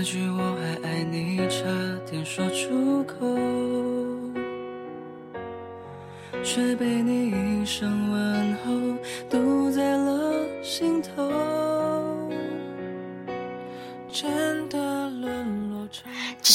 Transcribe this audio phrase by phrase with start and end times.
[0.00, 1.62] 那句我还爱你差
[2.10, 3.36] 点说出口，
[6.42, 8.96] 却被你一声问候
[9.28, 10.32] 堵在了
[10.62, 11.30] 心头。
[14.10, 16.10] 真的沦落成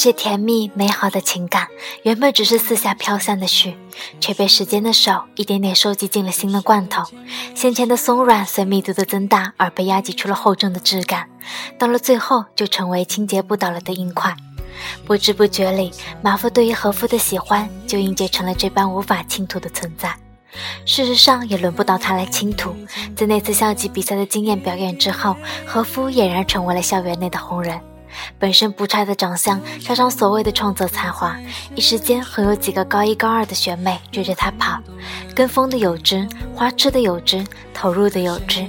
[0.06, 1.68] 些甜蜜美好的情感，
[2.04, 3.74] 原本只是四下飘散的絮，
[4.20, 7.04] 却被时间的手一点点收集进了新的罐头。
[7.56, 11.28] 先前的松软随密度的增大而被压挤出了厚重的质感，
[11.80, 14.36] 到了最后就成为清洁不倒了的硬块。
[15.08, 15.92] 不知不觉里，
[16.22, 20.16] 马夫对于和夫的喜欢就凝结成了这般无法倾吐的存在。
[20.86, 22.76] 事实上，也轮不到他来倾吐。
[23.16, 25.36] 在那次校级比赛的惊艳表演之后，
[25.66, 27.82] 和夫俨然成为了校园内的红人。
[28.40, 31.38] 本身不差的长相，加上所谓的创作才华，
[31.76, 34.80] 一时间很有几个高一高二的学妹追着他跑。
[35.36, 38.66] 跟风的有之，花痴的有之，投入的有之。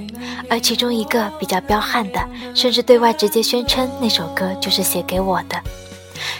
[0.49, 2.19] 而其中一个比较彪悍的，
[2.53, 5.61] 甚至对外直接宣称那首歌就是写给我的。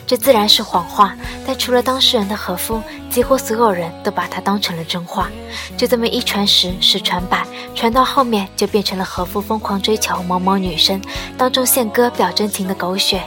[0.05, 5.29] 这自然是谎话，但除了当事人的和夫，几乎所有人都把它当成了真话。
[5.77, 11.01] 就这么一传十，十传百，传到后面就变成了和夫疯狂追求某某女生，
[11.37, 13.21] 当众献歌表真情的狗血。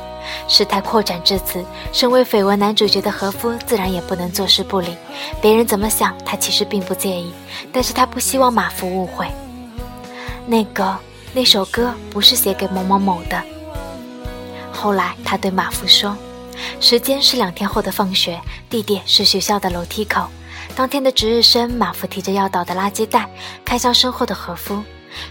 [0.46, 4.96] 事态扩展至此，身为绯闻男主角的和夫自然也不能坐视不理。
[5.40, 7.32] 别人怎么想，他其实并不介意，
[7.72, 9.26] 但是他不希望马夫误会。
[10.46, 10.96] 那个
[11.32, 13.42] 那首歌不是写给某某某的。
[14.72, 16.16] 后来他对马夫说。
[16.80, 20.26] 时间是两天后的放学，地点是学校的楼梯口。
[20.74, 23.28] 当天的值日生马夫提着要倒的垃圾袋，
[23.64, 24.82] 看向身后的和夫。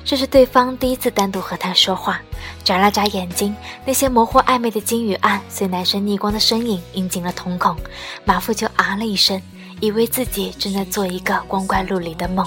[0.03, 2.19] 这是对方第一次单独和他说话，
[2.65, 7.75] 眨了眨眼睛，那些模糊暧昧的金与暗随男生逆光的身影映进了瞳孔。
[8.25, 9.41] 马夫就啊了一声，
[9.79, 12.45] 以为自己正在做一个光怪陆离的梦。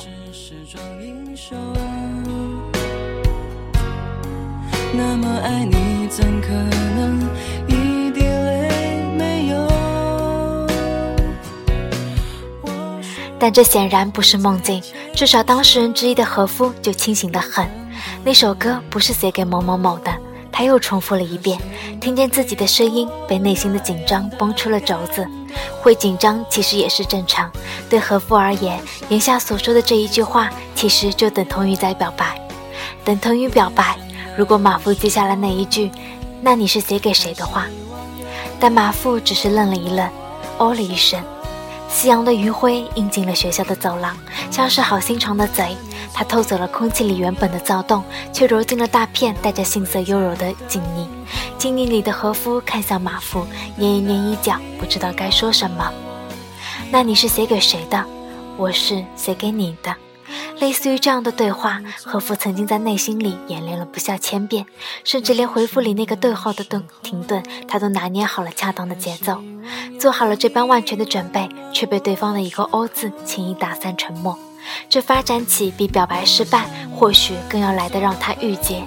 [4.94, 7.26] 那么爱你，怎可能
[13.42, 14.80] 但这显然不是梦境，
[15.16, 17.68] 至少当事人之一的和夫就清醒得很。
[18.22, 20.14] 那首歌不是写给某某某的，
[20.52, 21.58] 他又重复了一遍，
[22.00, 25.26] 听见自己的声音，被内心的紧张崩出了轴子。
[25.80, 27.50] 会紧张其实也是正常，
[27.90, 32.40] 对和夫而言，言下所说的这一句话，其实就等同于在表白，
[33.04, 33.98] 等同于表白。
[34.36, 35.90] 如果马夫接下来那一句
[36.40, 37.66] “那你是写给谁的话”，
[38.60, 40.08] 但马夫只是愣了一愣，
[40.58, 41.20] 哦了一声。
[41.92, 44.16] 夕阳的余晖映进了学校的走廊，
[44.50, 45.76] 像是好心肠的贼。
[46.14, 51.06] 他偷走了空气里原本的躁动，却揉进了大片带着杏色优柔的静谧。
[51.58, 55.92] 静谧里的和夫看向马夫，捏一捏衣角，不知道该说什么。
[56.90, 58.04] 那你是写给谁的？
[58.56, 59.94] 我是写给你的。
[60.60, 64.66] 类似于这样的对话，和夫曾经在内心里演练了不下千遍，
[65.04, 69.40] 甚至连回复里那个对号的顿停顿，他都拿捏好了恰当的节奏，
[69.98, 74.38] 做好了这般万全的准备，却被对方的一个“哦”字轻易打散沉默。
[74.88, 78.82] 这发展起比表白失败或许更要来的让他郁结。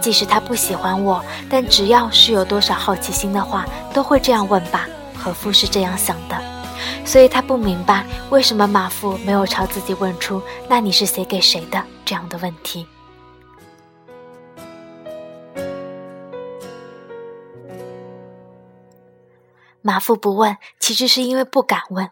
[0.00, 4.88] 即使他不喜欢我，但只要是有多少好奇心的话，都会这样问吧。
[5.14, 6.59] 和夫是这样想的。
[7.04, 12.86] 所以他不明白为什么马夫没有朝自己问出“那你是写给谁的”这样的问题。
[19.82, 22.10] 马夫不问，其实是因为不敢问。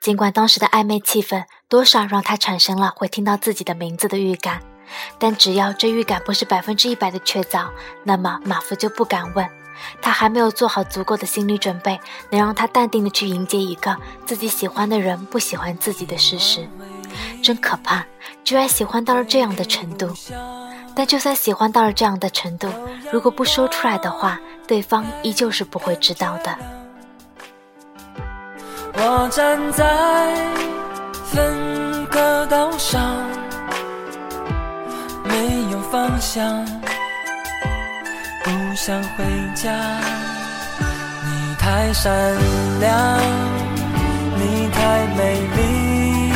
[0.00, 4.62] 尽管当时的暧昧气氛多少让他产生了会听到自己的名字的预感，
[5.18, 7.70] 但只要这预感不是百分之一百的确凿，
[8.04, 9.48] 那么马夫就不敢问。
[10.00, 12.00] 他还没有做好足够的心理准备，
[12.30, 16.68] 能让他淡定的去迎接一个自己喜欢的人不喜欢自己的事实，
[17.42, 18.04] 真可怕！
[18.44, 20.08] 居然喜欢到了这样的程度。
[20.94, 22.68] 但就算喜欢到了这样的程度，
[23.12, 26.56] 如果不说出来的话，对方依旧是不会知道的。
[28.94, 30.34] 我站在
[31.22, 33.14] 分隔岛上，
[35.22, 36.64] 没有方向，
[38.46, 39.24] 不想回
[39.56, 39.72] 家。
[41.24, 42.14] 你太善
[42.78, 43.18] 良，
[44.36, 46.32] 你太美丽，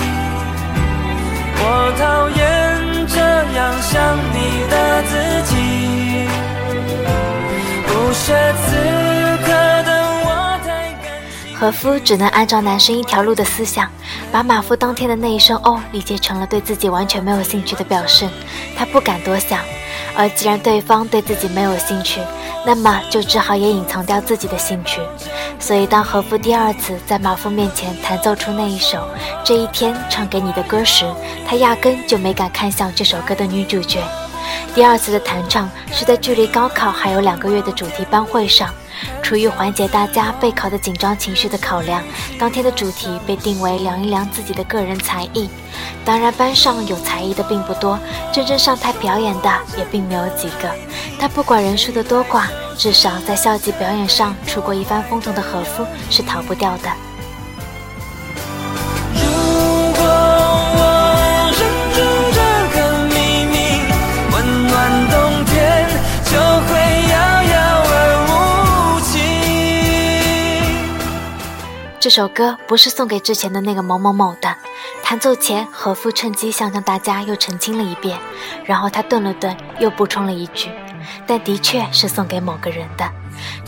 [1.56, 1.64] 我
[1.96, 3.20] 讨厌这
[3.54, 4.36] 样想你
[4.68, 4.74] 的
[5.04, 5.12] 自
[5.50, 5.54] 己。
[7.86, 8.34] 不屑
[8.66, 8.74] 此
[9.44, 9.52] 刻
[9.84, 9.90] 的
[10.24, 11.56] 我太感性。
[11.56, 13.88] 和夫只能按照男生一条路的思想，
[14.32, 18.28] 把马夫当天的那一声“哦”理解成了对自己完全没有兴趣的表示。
[18.76, 19.60] 他不敢多想，
[20.16, 22.20] 而既然对方对自己没有兴趣，
[22.66, 25.00] 那么就只好也隐藏掉自己的兴趣。
[25.58, 28.98] 所以，当何夫第二次在马夫面前弹奏出那一首
[29.44, 31.04] 《这一天唱给你的歌》时，
[31.46, 34.00] 他压根就没敢看向这首歌的女主角。
[34.74, 38.68] 第二次的弹唱是在距离高考还有两个月的主题班会上。
[39.22, 42.02] 出于缓解大家备考的紧张情绪的考量，
[42.38, 45.48] 当天的主题被定为量一量自己的个人才艺。
[46.04, 47.98] 当然，班上有才艺的并不多，
[48.32, 50.68] 真正上台表演的也并没有几个。
[51.18, 52.44] 但不管人数的多寡，
[52.76, 57.09] 至少在校级表演上出过一番风头的和夫是逃不掉的。
[72.00, 74.56] 这首歌不是送给之前的那个某某某的。
[75.02, 78.18] 弹奏前，何夫趁机向向大家又澄清了一遍，
[78.64, 80.70] 然后他顿了顿，又补充了一句
[81.28, 83.06] ：“但的确是送给某个人的。”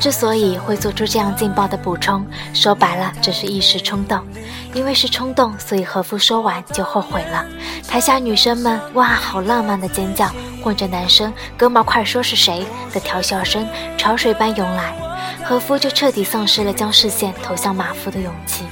[0.01, 4.27] 之所以会做出这样劲爆的补充，说白了只是一时冲动。
[4.73, 7.45] 因为是冲动，所以何夫说完就后悔了。
[7.87, 10.31] 台下女生们“哇，好浪漫”的尖叫，
[10.65, 13.69] 混着男生“哥们快说是谁”的调笑声，
[13.99, 14.97] 潮水般涌来。
[15.53, 18.65] 何夫就彻底丧失了将视线投向马夫的勇气。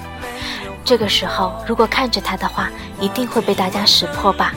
[0.82, 4.55] 这个时候，如果看着他的话，一定会被大家识破吧？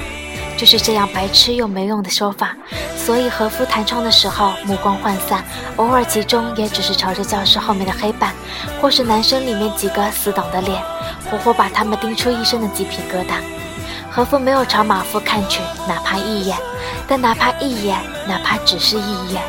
[0.55, 2.55] 就是这样白痴又没用的说法。
[2.95, 5.43] 所以何夫弹唱的时候目光涣散，
[5.75, 8.33] 偶尔集中也只是朝着教室后面的黑板，
[8.81, 10.81] 或是男生里面几个死党的脸，
[11.29, 13.33] 活活把他们盯出一身的鸡皮疙瘩。
[14.09, 16.57] 何夫没有朝马夫看去，哪怕一眼，
[17.05, 19.43] 但哪怕一眼，哪怕只是一眼。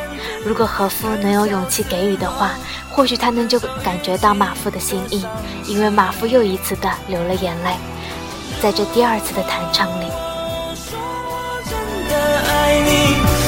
[0.45, 2.51] 如果和夫能有勇气给予的话，
[2.91, 5.25] 或许他能就感觉到马夫的心意，
[5.65, 7.75] 因为马夫又一次的流了眼泪，
[8.61, 10.05] 在这第二次的弹唱里。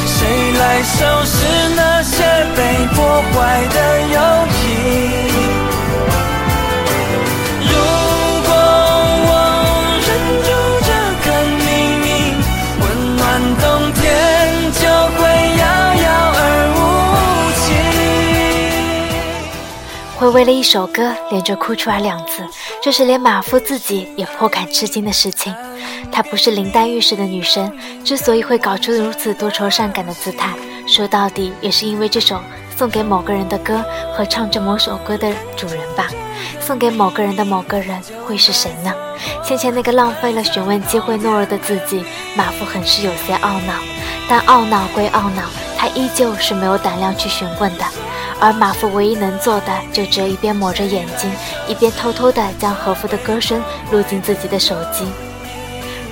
[0.08, 1.46] 谁来收拾
[1.76, 2.24] 那些
[2.56, 5.27] 被破坏的友谊？
[20.28, 22.46] 会为了一首歌连着哭出来两次，
[22.82, 25.56] 这是连马夫自己也颇感吃惊的事情。
[26.12, 27.72] 她不是林黛玉式的女神，
[28.04, 30.54] 之所以会搞出如此多愁善感的姿态，
[30.86, 32.42] 说到底也是因为这首
[32.76, 33.82] 送给某个人的歌
[34.14, 36.08] 和唱着某首歌的主人吧。
[36.60, 38.94] 送给某个人的某个人会是谁呢？
[39.46, 42.04] 先前那个浪费了询问机会懦弱的自己，
[42.36, 43.74] 马夫很是有些懊恼。
[44.28, 45.44] 但懊恼归懊恼，
[45.78, 47.86] 他依旧是没有胆量去询问的。
[48.40, 51.32] 而马夫唯一能做的，就只有一边抹着眼睛，
[51.68, 53.62] 一边偷偷的将和夫的歌声
[53.92, 55.06] 录进自己的手机，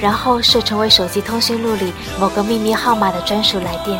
[0.02, 4.00] 然后设成为手机通讯录里某个秘密号码的专属来电。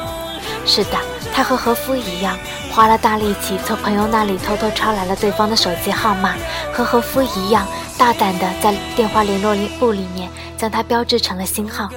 [0.66, 0.98] 是的，
[1.34, 2.36] 他和和夫一样，
[2.72, 6.34] 花了大力气从朋友那里偷偷抄来了对方的手机号码，
[6.74, 7.68] 和和夫一样，
[7.98, 11.90] 大胆地在电话联络簿里面将它标志成了星号。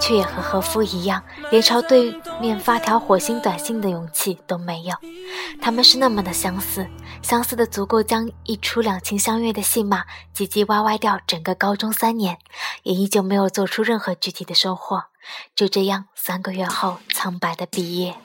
[0.00, 4.94] 却也和和夫一样，连朝对面发条火星短信的勇气都没有。
[5.62, 6.86] 他们是那么的相似，
[7.22, 10.04] 相似的足够将一出两情相悦的戏码
[10.34, 12.38] 唧唧歪歪掉整个高中三年，
[12.82, 15.04] 也依旧没有做出任何具体的收获。
[15.54, 18.16] 就这样，三个月后，苍白的毕业。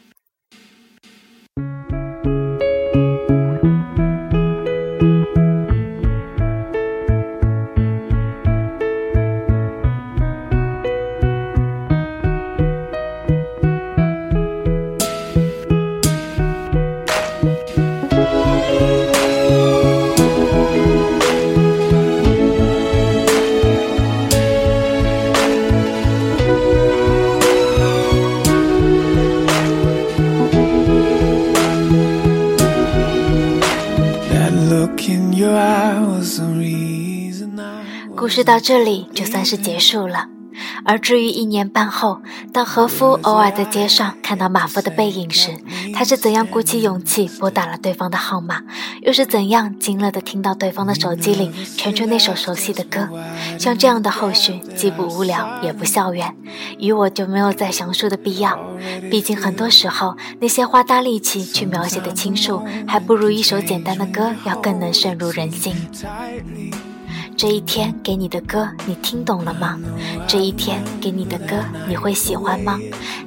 [38.29, 40.27] 故事到这里就算是结束了。
[40.85, 42.21] 而至于一年半后，
[42.53, 45.57] 当和夫偶尔在街上看到马夫的背影时，
[45.95, 48.61] 他是怎样鼓起勇气拨打了对方的号码，
[49.01, 53.09] 又是怎样惊乐地听到对方的手机里传出那首熟悉的歌？
[53.57, 56.35] 像这样的后续，既不无聊也不校园，
[56.77, 58.59] 与我就没有再详述的必要。
[59.09, 65.75] 毕竟很多时候，那些花大力气去描写的倾诉，还不如一首简单的歌要更能深入人心。
[67.39, 69.79] 这一天给你的歌，你听懂了吗？
[70.27, 71.55] 这一天给你的歌，
[71.87, 72.77] 你会喜欢吗？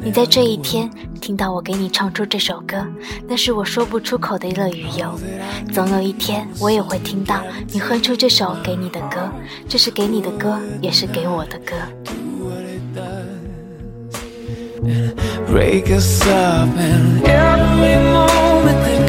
[0.04, 2.86] 你在这一天听到我给你唱出这首歌，
[3.26, 5.18] 那是我说不出口的乐与忧。
[5.72, 9.32] 总有一天，我也会听到你哼出这首给你的歌，
[9.66, 11.74] 这是给你的歌，也是给我的歌。
[14.84, 15.08] You'll
[15.48, 17.32] never love someone till
[17.80, 18.28] you're
[18.76, 19.01] broke.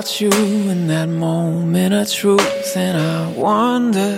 [0.00, 0.30] About you
[0.70, 4.12] in that moment of truth, and I wonder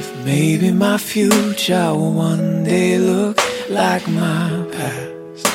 [0.00, 3.36] if maybe my future will one day look
[3.68, 5.46] like my past.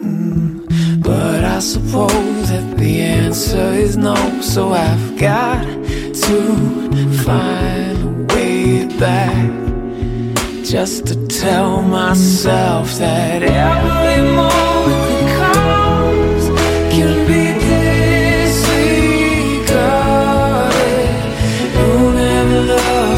[0.00, 5.62] Mm, but I suppose that the answer is no, so I've got
[6.26, 6.38] to
[7.24, 9.52] find a way back
[10.64, 15.11] just to tell myself that every moment
[22.66, 23.11] love.